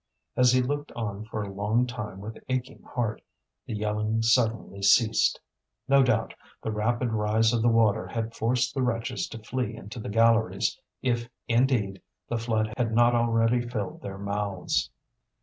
[0.35, 3.21] As he looked on for a long time with aching heart,
[3.67, 5.39] the yelling suddenly ceased.
[5.87, 9.99] No doubt, the rapid rise of the water had forced the wretches to flee into
[9.99, 14.89] the galleries, if, indeed, the flood had not already filled their mouths.